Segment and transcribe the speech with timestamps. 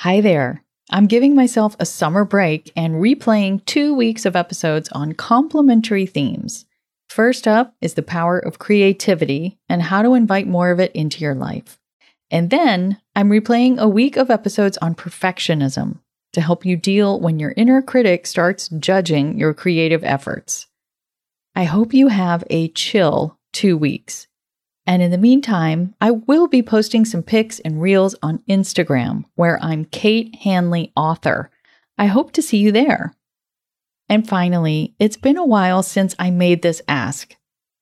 [0.00, 0.64] Hi there.
[0.88, 6.64] I'm giving myself a summer break and replaying two weeks of episodes on complementary themes.
[7.10, 11.20] First up is the power of creativity and how to invite more of it into
[11.20, 11.78] your life.
[12.30, 15.98] And then I'm replaying a week of episodes on perfectionism
[16.32, 20.66] to help you deal when your inner critic starts judging your creative efforts.
[21.54, 24.28] I hope you have a chill two weeks.
[24.90, 29.56] And in the meantime, I will be posting some pics and reels on Instagram where
[29.62, 31.48] I'm Kate Hanley Author.
[31.96, 33.14] I hope to see you there.
[34.08, 37.36] And finally, it's been a while since I made this ask.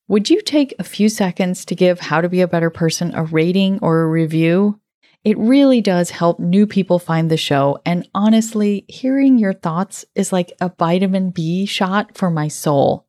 [0.09, 3.23] Would you take a few seconds to give How to Be a Better Person a
[3.23, 4.79] rating or a review?
[5.25, 7.79] It really does help new people find the show.
[7.87, 13.08] And honestly, hearing your thoughts is like a vitamin B shot for my soul.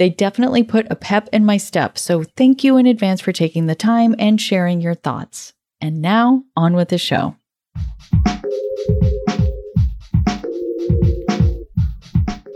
[0.00, 3.66] They definitely put a pep in my step, so thank you in advance for taking
[3.66, 5.52] the time and sharing your thoughts.
[5.78, 7.36] And now, on with the show.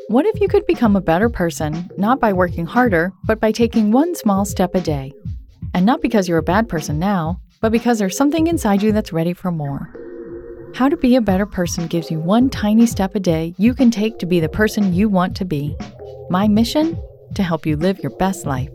[0.08, 3.92] What if you could become a better person, not by working harder, but by taking
[3.92, 5.12] one small step a day?
[5.74, 9.12] And not because you're a bad person now, but because there's something inside you that's
[9.12, 9.94] ready for more.
[10.74, 13.90] How to Be a Better Person gives you one tiny step a day you can
[13.90, 15.76] take to be the person you want to be.
[16.30, 16.98] My mission?
[17.34, 18.70] To help you live your best life.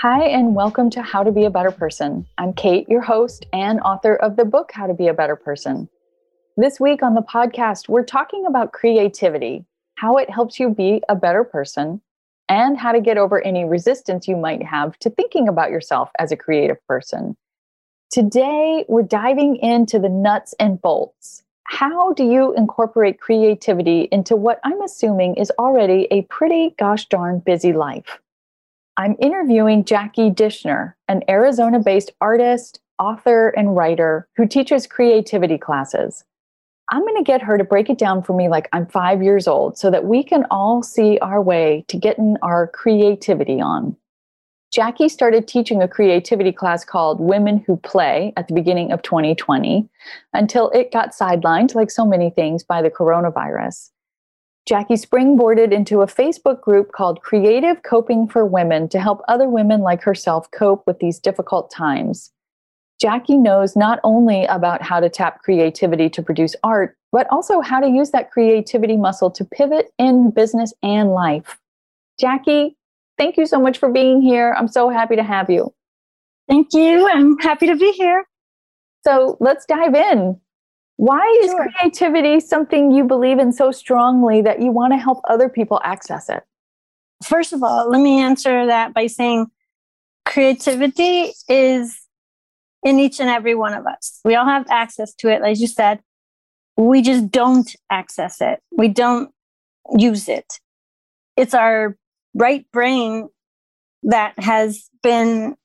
[0.00, 2.26] Hi, and welcome to How to Be a Better Person.
[2.38, 5.88] I'm Kate, your host and author of the book How to Be a Better Person.
[6.56, 9.64] This week on the podcast, we're talking about creativity,
[9.96, 12.00] how it helps you be a better person,
[12.48, 16.30] and how to get over any resistance you might have to thinking about yourself as
[16.30, 17.36] a creative person.
[18.10, 24.60] Today, we're diving into the nuts and bolts how do you incorporate creativity into what
[24.64, 28.20] I'm assuming is already a pretty gosh darn busy life?
[28.96, 36.24] I'm interviewing Jackie Dishner, an Arizona based artist, author, and writer who teaches creativity classes.
[36.92, 39.48] I'm going to get her to break it down for me like I'm five years
[39.48, 43.96] old so that we can all see our way to getting our creativity on.
[44.76, 49.88] Jackie started teaching a creativity class called Women Who Play at the beginning of 2020
[50.34, 53.92] until it got sidelined, like so many things, by the coronavirus.
[54.68, 59.80] Jackie springboarded into a Facebook group called Creative Coping for Women to help other women
[59.80, 62.30] like herself cope with these difficult times.
[63.00, 67.80] Jackie knows not only about how to tap creativity to produce art, but also how
[67.80, 71.58] to use that creativity muscle to pivot in business and life.
[72.20, 72.76] Jackie,
[73.18, 74.54] Thank you so much for being here.
[74.56, 75.72] I'm so happy to have you.
[76.48, 77.08] Thank you.
[77.08, 78.26] I'm happy to be here.
[79.04, 80.40] So let's dive in.
[80.96, 81.68] Why is sure.
[81.78, 86.28] creativity something you believe in so strongly that you want to help other people access
[86.28, 86.42] it?
[87.24, 89.46] First of all, let me answer that by saying
[90.24, 92.06] creativity is
[92.82, 94.20] in each and every one of us.
[94.24, 96.00] We all have access to it, as you said.
[96.76, 99.30] We just don't access it, we don't
[99.96, 100.60] use it.
[101.36, 101.96] It's our
[102.36, 103.28] right brain
[104.02, 105.56] that has been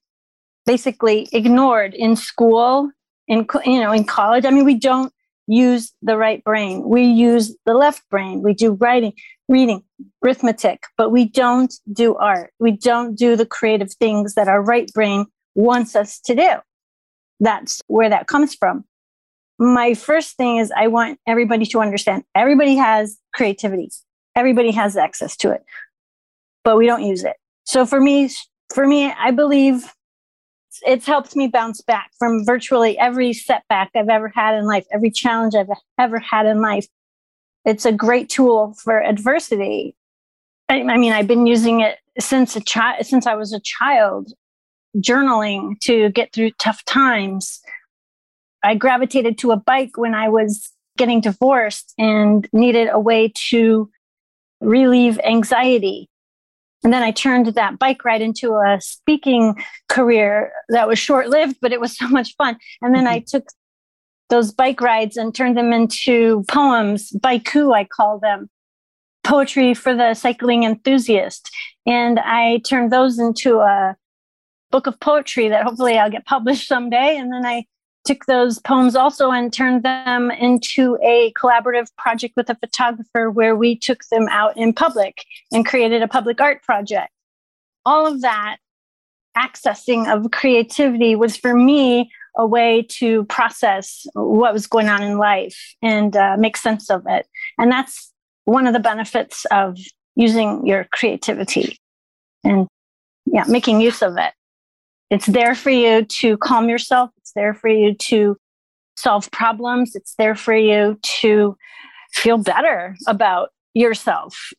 [0.65, 2.89] basically ignored in school
[3.27, 4.45] in you know in college.
[4.45, 5.13] I mean we don't
[5.47, 6.87] use the right brain.
[6.87, 8.41] We use the left brain.
[8.41, 9.13] We do writing
[9.49, 9.83] reading
[10.23, 12.51] arithmetic but we don't do art.
[12.59, 16.49] We don't do the creative things that our right brain wants us to do.
[17.39, 18.85] That's where that comes from.
[19.59, 23.91] My first thing is i want everybody to understand everybody has creativity.
[24.35, 25.63] Everybody has access to it
[26.63, 27.35] but we don't use it.
[27.63, 28.29] So for me,
[28.73, 29.91] for me, I believe
[30.85, 35.11] it's helped me bounce back from virtually every setback I've ever had in life, every
[35.11, 35.69] challenge I've
[35.99, 36.87] ever had in life.
[37.65, 39.95] It's a great tool for adversity.
[40.69, 44.33] I, I mean, I've been using it since a child, since I was a child,
[44.97, 47.61] journaling to get through tough times.
[48.63, 53.89] I gravitated to a bike when I was getting divorced and needed a way to
[54.61, 56.10] relieve anxiety
[56.83, 61.57] and then I turned that bike ride into a speaking career that was short lived,
[61.61, 62.57] but it was so much fun.
[62.81, 63.13] And then mm-hmm.
[63.13, 63.47] I took
[64.29, 68.49] those bike rides and turned them into poems, baiku, I call them,
[69.23, 71.49] poetry for the cycling enthusiast.
[71.85, 73.95] And I turned those into a
[74.71, 77.17] book of poetry that hopefully I'll get published someday.
[77.17, 77.65] And then I
[78.05, 83.55] took those poems also and turned them into a collaborative project with a photographer where
[83.55, 87.11] we took them out in public and created a public art project.
[87.85, 88.57] All of that
[89.37, 95.17] accessing of creativity was for me a way to process what was going on in
[95.17, 97.27] life and uh, make sense of it.
[97.57, 98.11] And that's
[98.45, 99.77] one of the benefits of
[100.15, 101.77] using your creativity
[102.43, 102.67] and
[103.25, 104.33] yeah, making use of it.
[105.11, 107.11] It's there for you to calm yourself.
[107.17, 108.37] It's there for you to
[108.95, 109.93] solve problems.
[109.93, 111.57] It's there for you to
[112.13, 114.53] feel better about yourself.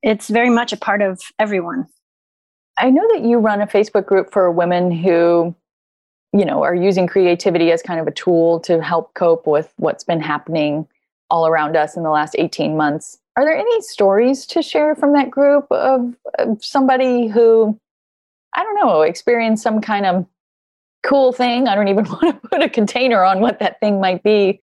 [0.00, 1.88] It's very much a part of everyone.
[2.78, 5.52] I know that you run a Facebook group for women who,
[6.32, 10.04] you know, are using creativity as kind of a tool to help cope with what's
[10.04, 10.86] been happening
[11.28, 13.18] all around us in the last 18 months.
[13.36, 17.80] Are there any stories to share from that group of, of somebody who,
[18.54, 20.26] I don't know, experienced some kind of
[21.02, 21.68] cool thing?
[21.68, 24.60] I don't even want to put a container on what that thing might be.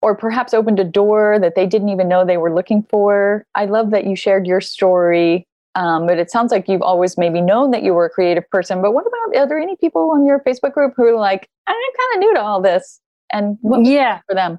[0.00, 3.44] Or perhaps opened a door that they didn't even know they were looking for.
[3.56, 5.48] I love that you shared your story
[5.78, 8.82] um, but it sounds like you've always maybe known that you were a creative person.
[8.82, 11.74] But what about are there any people on your Facebook group who are like, I'm
[11.74, 13.00] kind of new to all this,
[13.32, 14.58] and what yeah for them?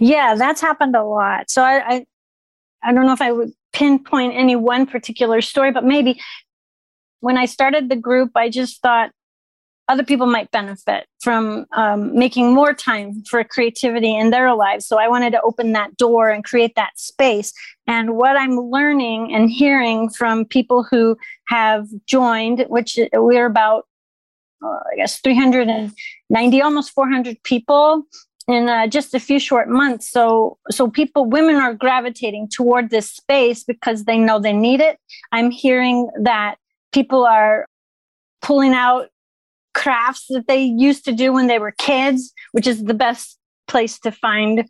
[0.00, 1.48] Yeah, that's happened a lot.
[1.48, 2.06] So I, I,
[2.82, 6.20] I don't know if I would pinpoint any one particular story, but maybe
[7.22, 9.12] when I started the group, I just thought
[9.88, 14.86] other people might benefit from um, making more time for creativity in their lives.
[14.86, 17.52] So I wanted to open that door and create that space.
[17.86, 21.16] And what I'm learning and hearing from people who
[21.46, 23.86] have joined, which we're about,
[24.64, 28.04] uh, I guess, 390, almost 400 people
[28.48, 30.10] in uh, just a few short months.
[30.10, 34.98] So, so people, women are gravitating toward this space because they know they need it.
[35.30, 36.56] I'm hearing that
[36.92, 37.66] people are
[38.40, 39.08] pulling out
[39.74, 43.98] crafts that they used to do when they were kids, which is the best place
[44.00, 44.68] to find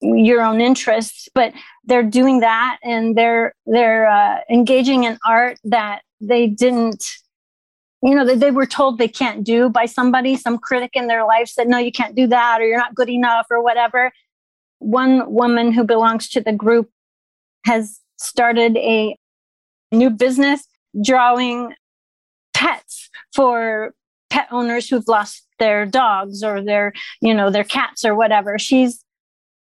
[0.00, 1.28] your own interests.
[1.34, 7.04] But they're doing that and they're they're uh, engaging in art that they didn't
[8.02, 10.36] you know they, they were told they can't do by somebody.
[10.36, 13.08] Some critic in their life said no you can't do that or you're not good
[13.08, 14.12] enough or whatever.
[14.78, 16.90] One woman who belongs to the group
[17.64, 19.16] has started a
[19.90, 20.66] new business
[21.02, 21.74] drawing
[22.52, 23.94] pets for
[24.30, 28.58] pet owners who've lost their dogs or their you know their cats or whatever.
[28.58, 29.04] She's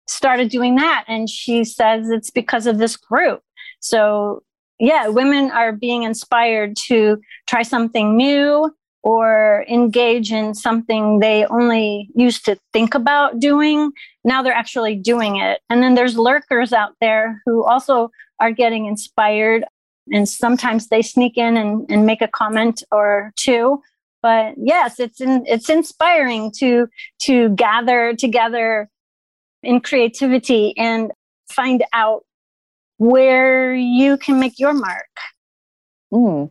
[0.06, 3.40] started doing that and she says it's because of this group.
[3.80, 4.42] So
[4.78, 8.70] yeah women are being inspired to try something new
[9.02, 13.90] or engage in something they only used to think about doing.
[14.24, 15.60] Now they're actually doing it.
[15.68, 19.64] And then there's lurkers out there who also are getting inspired
[20.10, 23.80] and sometimes they sneak in and, and make a comment or two
[24.22, 26.88] but yes it's in, it's inspiring to
[27.20, 28.88] to gather together
[29.62, 31.12] in creativity and
[31.48, 32.24] find out
[32.96, 35.10] where you can make your mark
[36.12, 36.50] mm.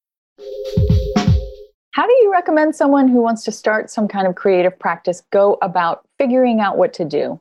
[1.91, 5.57] How do you recommend someone who wants to start some kind of creative practice go
[5.61, 7.39] about figuring out what to do?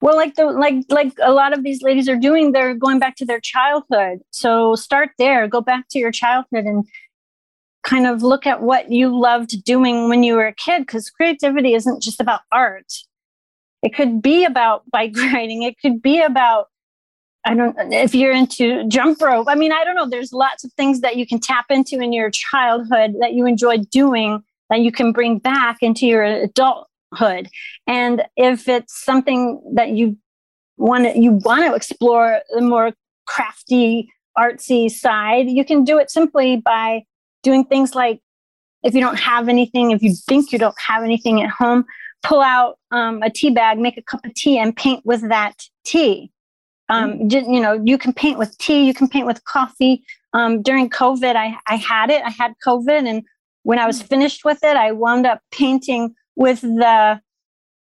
[0.00, 3.16] Well, like the like like a lot of these ladies are doing, they're going back
[3.16, 4.20] to their childhood.
[4.30, 6.86] So start there, go back to your childhood and
[7.82, 11.74] kind of look at what you loved doing when you were a kid because creativity
[11.74, 12.92] isn't just about art.
[13.82, 16.68] It could be about bike riding, it could be about
[17.46, 19.46] I don't if you're into jump rope.
[19.48, 20.08] I mean, I don't know.
[20.08, 23.88] There's lots of things that you can tap into in your childhood that you enjoyed
[23.88, 27.48] doing that you can bring back into your adulthood.
[27.86, 30.18] And if it's something that you
[30.76, 32.92] want to you want to explore the more
[33.28, 37.04] crafty, artsy side, you can do it simply by
[37.44, 38.20] doing things like
[38.82, 41.84] if you don't have anything, if you think you don't have anything at home,
[42.24, 45.54] pull out um, a tea bag, make a cup of tea, and paint with that
[45.84, 46.32] tea
[46.88, 47.28] um, mm.
[47.28, 50.04] just, you know, you can paint with tea, you can paint with coffee.
[50.32, 52.22] Um, during COVID, I, I had it.
[52.24, 53.24] I had COVID, and
[53.62, 54.06] when I was mm.
[54.06, 57.20] finished with it, I wound up painting with the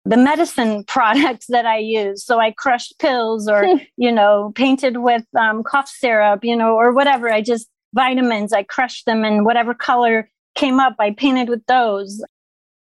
[0.07, 2.23] the medicine products that I use.
[2.23, 3.65] So I crushed pills, or
[3.97, 7.31] you know, painted with um, cough syrup, you know, or whatever.
[7.31, 8.53] I just vitamins.
[8.53, 12.23] I crushed them, and whatever color came up, I painted with those.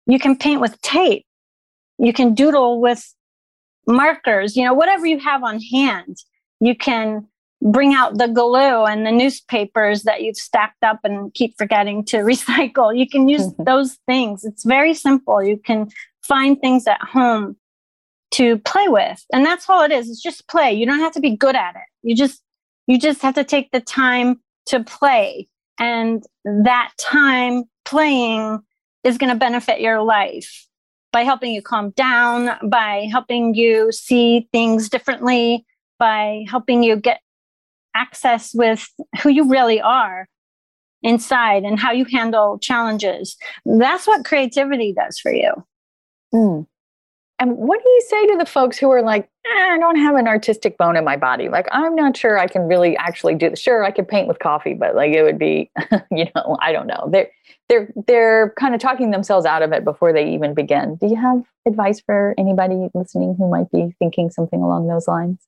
[0.06, 1.26] You can paint with tape.
[1.98, 3.14] You can doodle with
[3.88, 6.18] markers, you know, whatever you have on hand.
[6.60, 7.28] You can
[7.62, 12.18] bring out the glue and the newspapers that you've stacked up and keep forgetting to
[12.18, 12.98] recycle.
[12.98, 13.64] You can use mm-hmm.
[13.64, 14.44] those things.
[14.44, 15.44] It's very simple.
[15.44, 15.90] You can
[16.24, 17.58] find things at home
[18.32, 19.24] to play with.
[19.34, 20.10] And that's all it is.
[20.10, 20.72] It's just play.
[20.72, 21.82] You don't have to be good at it.
[22.04, 22.42] You just
[22.88, 25.48] you just have to take the time to play.
[25.80, 28.60] And that time playing
[29.04, 30.68] is going to benefit your life
[31.12, 35.66] by helping you calm down, by helping you see things differently,
[35.98, 37.22] by helping you get
[37.96, 38.88] access with
[39.22, 40.28] who you really are
[41.02, 43.38] inside and how you handle challenges.
[43.66, 45.52] That's what creativity does for you.
[46.34, 46.68] Mm.
[47.40, 50.16] And what do you say to the folks who are like, eh, I don't have
[50.16, 51.48] an artistic bone in my body.
[51.48, 53.60] Like, I'm not sure I can really actually do this.
[53.60, 55.72] Sure, I could paint with coffee, but like it would be,
[56.12, 57.08] you know, I don't know.
[57.10, 57.32] They're
[57.70, 60.96] they're they're kind of talking themselves out of it before they even begin.
[60.96, 65.40] Do you have advice for anybody listening who might be thinking something along those lines?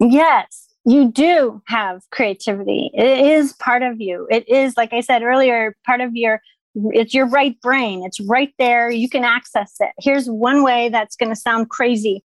[0.00, 2.90] Yes, you do have creativity.
[2.94, 4.26] It is part of you.
[4.30, 6.40] It is, like I said earlier, part of your
[6.74, 8.04] it's your right brain.
[8.04, 8.88] It's right there.
[8.88, 9.90] You can access it.
[9.98, 12.22] Here's one way that's going to sound crazy,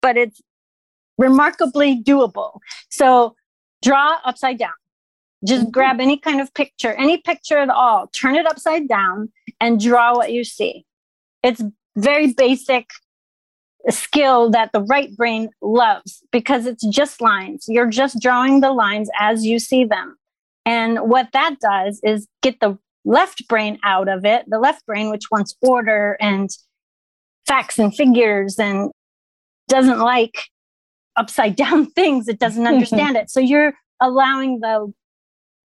[0.00, 0.40] but it's
[1.18, 2.60] remarkably doable.
[2.88, 3.34] So
[3.82, 4.72] draw upside down.
[5.44, 5.70] Just mm-hmm.
[5.70, 10.14] grab any kind of picture, any picture at all, turn it upside down and draw
[10.14, 10.84] what you see.
[11.42, 11.62] It's
[11.96, 12.88] very basic
[13.90, 17.66] skill that the right brain loves because it's just lines.
[17.68, 20.16] You're just drawing the lines as you see them.
[20.64, 25.10] And what that does is get the left brain out of it, the left brain,
[25.10, 26.48] which wants order and
[27.46, 28.90] facts and figures and
[29.68, 30.48] doesn't like
[31.16, 33.30] upside down things, it doesn't understand it.
[33.30, 34.92] So you're allowing the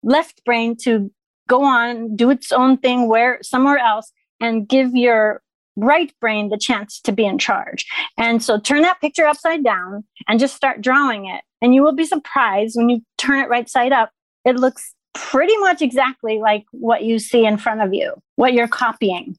[0.04, 1.12] left brain to
[1.48, 5.42] go on, do its own thing where somewhere else and give your
[5.76, 7.86] right brain the chance to be in charge.
[8.18, 11.42] And so turn that picture upside down and just start drawing it.
[11.62, 14.12] And you will be surprised when you turn it right side up.
[14.46, 18.68] It looks pretty much exactly like what you see in front of you, what you're
[18.68, 19.38] copying.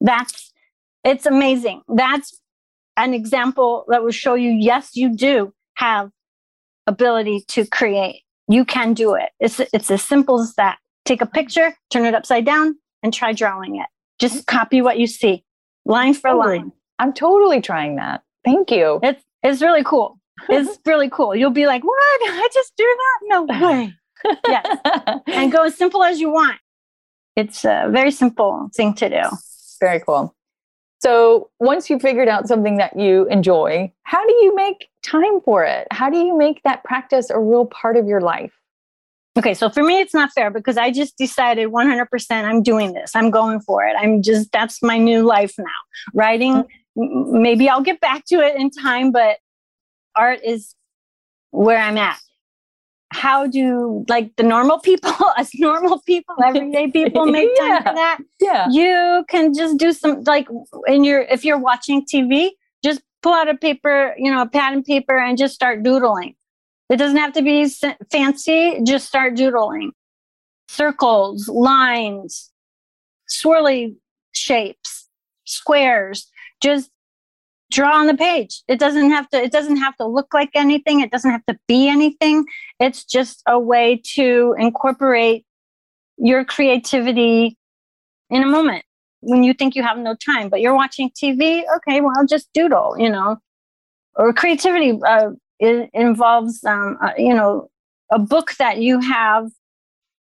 [0.00, 0.52] That's
[1.04, 1.82] it's amazing.
[1.88, 2.38] That's
[2.96, 6.10] an example that will show you yes, you do have
[6.86, 8.22] ability to create.
[8.50, 9.30] You can do it.
[9.38, 10.78] It's it's as simple as that.
[11.04, 13.86] Take a picture, turn it upside down, and try drawing it.
[14.18, 14.56] Just mm-hmm.
[14.58, 15.44] copy what you see,
[15.84, 16.58] line for totally.
[16.58, 16.72] line.
[16.98, 18.22] I'm totally trying that.
[18.44, 18.98] Thank you.
[19.04, 20.18] It's it's really cool.
[20.48, 21.36] It's really cool.
[21.36, 22.20] You'll be like, "What?
[22.22, 23.18] I just do that?
[23.28, 23.94] No way."
[24.48, 24.66] yes.
[25.28, 26.58] and go as simple as you want.
[27.36, 29.22] It's a very simple thing to do.
[29.80, 30.34] Very cool.
[31.00, 35.64] So once you figured out something that you enjoy, how do you make time for
[35.64, 35.86] it?
[35.90, 38.52] How do you make that practice a real part of your life?
[39.38, 43.14] Okay, so for me, it's not fair because I just decided 100% I'm doing this.
[43.14, 43.94] I'm going for it.
[43.98, 45.64] I'm just, that's my new life now.
[46.14, 46.64] Writing,
[46.98, 47.42] mm-hmm.
[47.42, 49.38] maybe I'll get back to it in time, but
[50.16, 50.74] art is
[51.50, 52.18] where I'm at
[53.12, 57.78] how do like the normal people us normal people everyday people make time yeah.
[57.78, 60.46] for that yeah you can just do some like
[60.86, 62.50] in your if you're watching tv
[63.22, 66.34] pull out a paper you know a pad and paper and just start doodling.
[66.88, 67.68] It doesn't have to be
[68.10, 69.92] fancy just start doodling.
[70.68, 72.50] Circles lines
[73.28, 73.96] swirly
[74.32, 75.08] shapes
[75.44, 76.28] squares
[76.62, 76.90] just
[77.70, 78.62] draw on the page.
[78.68, 81.00] It doesn't have to it doesn't have to look like anything.
[81.00, 82.44] It doesn't have to be anything.
[82.78, 85.44] It's just a way to incorporate
[86.18, 87.56] your creativity
[88.28, 88.84] in a moment
[89.20, 92.96] when you think you have no time but you're watching tv okay well just doodle
[92.98, 93.36] you know.
[94.16, 97.70] Or creativity uh, involves um, uh, you know
[98.10, 99.48] a book that you have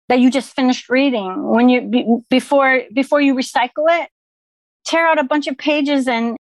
[0.09, 1.49] that you just finished reading.
[1.49, 4.09] When you be, before before you recycle it
[4.85, 6.37] tear out a bunch of pages and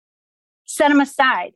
[0.65, 1.53] set them aside.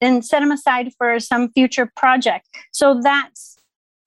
[0.00, 2.48] And set them aside for some future project.
[2.72, 3.56] So that's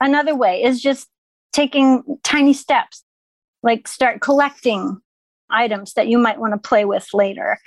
[0.02, 1.08] another way is just
[1.54, 3.02] taking tiny steps,
[3.64, 4.98] like start collecting
[5.50, 7.58] items that you might want to play with later.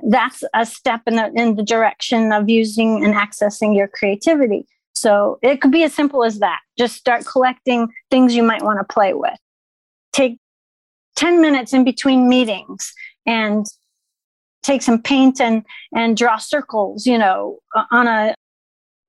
[0.00, 4.66] That's a step in the, in the direction of using and accessing your creativity.
[4.94, 6.60] So it could be as simple as that.
[6.78, 9.38] Just start collecting things you might want to play with.
[10.12, 10.38] Take
[11.16, 12.92] 10 minutes in between meetings
[13.26, 13.66] and
[14.62, 17.58] take some paint and and draw circles you know
[17.92, 18.34] on a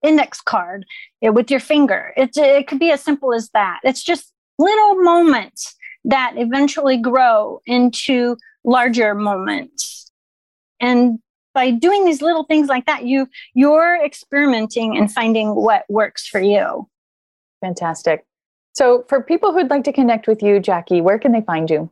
[0.03, 0.85] index card
[1.24, 4.95] eh, with your finger it, it could be as simple as that it's just little
[4.95, 10.12] moments that eventually grow into larger moments.
[10.79, 11.19] And
[11.53, 16.39] by doing these little things like that you you're experimenting and finding what works for
[16.39, 16.88] you.
[17.62, 18.25] Fantastic.
[18.74, 21.89] So for people who'd like to connect with you jackie where can they find you?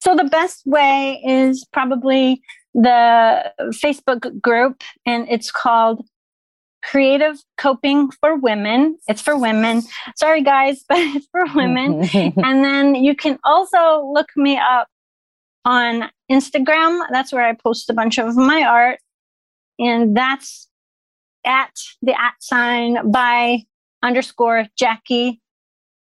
[0.00, 2.42] So the best way is probably
[2.74, 6.04] the Facebook group, and it's called
[6.82, 8.98] Creative Coping for Women.
[9.08, 9.82] It's for women.
[10.16, 12.04] Sorry, guys, but it's for women.
[12.14, 14.88] and then you can also look me up
[15.64, 17.04] on Instagram.
[17.10, 18.98] That's where I post a bunch of my art.
[19.78, 20.68] And that's
[21.44, 21.72] at
[22.02, 23.64] the at sign by
[24.02, 25.40] underscore Jackie,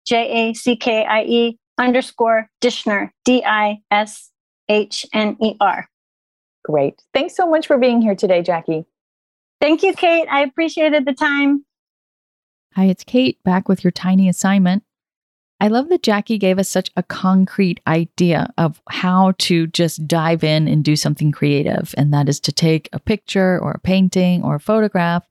[0.05, 4.31] J A C K I E underscore Dishner, D I S
[4.69, 5.87] H N E R.
[6.63, 7.01] Great.
[7.13, 8.85] Thanks so much for being here today, Jackie.
[9.63, 10.27] Thank you, Kate.
[10.29, 11.63] I appreciated the time.
[12.75, 14.83] Hi, it's Kate back with your tiny assignment.
[15.61, 20.43] I love that Jackie gave us such a concrete idea of how to just dive
[20.43, 21.95] in and do something creative.
[21.97, 25.25] And that is to take a picture or a painting or a photograph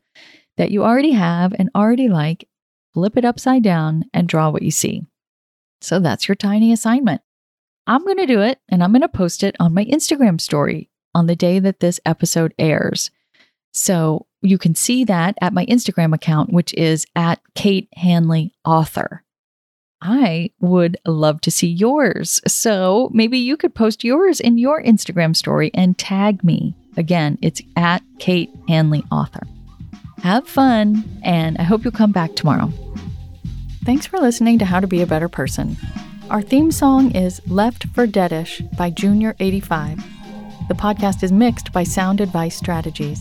[0.56, 2.48] that you already have and already like,
[2.94, 5.02] flip it upside down, and draw what you see.
[5.82, 7.20] So that's your tiny assignment.
[7.86, 10.88] I'm going to do it and I'm going to post it on my Instagram story
[11.14, 13.10] on the day that this episode airs.
[13.72, 19.22] So you can see that at my Instagram account, which is at Kate Hanley Author.
[20.02, 22.40] I would love to see yours.
[22.46, 26.74] So maybe you could post yours in your Instagram story and tag me.
[26.96, 29.46] Again, it's at Kate Hanley Author.
[30.22, 32.72] Have fun, and I hope you'll come back tomorrow.
[33.84, 35.76] Thanks for listening to How to Be a Better Person.
[36.30, 40.02] Our theme song is Left for Deadish by Junior85.
[40.68, 43.20] The podcast is mixed by Sound Advice Strategies.